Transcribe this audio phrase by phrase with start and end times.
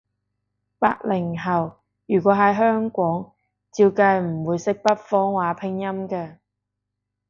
[0.79, 1.75] 八零後，
[2.07, 3.33] 如果喺香港，
[3.71, 6.37] 照計唔會識北方話拼音㗎